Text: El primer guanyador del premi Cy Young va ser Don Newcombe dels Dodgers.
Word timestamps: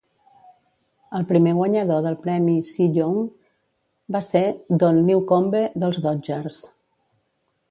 El 1.17 1.25
primer 1.31 1.51
guanyador 1.57 2.01
del 2.07 2.17
premi 2.23 2.55
Cy 2.71 2.87
Young 3.01 3.19
va 4.17 4.25
ser 4.31 4.45
Don 4.85 4.99
Newcombe 5.11 5.63
dels 5.85 6.05
Dodgers. 6.09 6.63